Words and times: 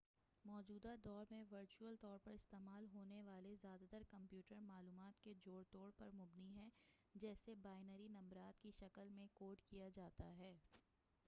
موجودہ 0.45 0.93
دور 1.03 1.25
میں 1.31 1.43
ورچول 1.51 1.95
طور 2.01 2.17
پر 2.23 2.31
استعمال 2.31 2.87
ہونے 2.93 3.21
والے 3.21 3.53
زیادہ 3.61 3.85
تر 3.91 4.03
کمپیوٹر 4.09 4.59
معلومات 4.61 5.21
کے 5.23 5.33
جوڑ 5.43 5.63
توڑ 5.71 5.89
پر 5.97 6.09
مبنی 6.13 6.51
ہے 6.55 6.67
جسے 7.15 7.55
بائنری 7.61 8.07
نمبرات 8.09 8.61
کی 8.61 8.71
شکل 8.71 9.09
میں 9.09 9.27
کوڈ 9.33 9.61
کیا 9.69 9.89
جاتا 9.89 10.35
ہے 10.37 10.53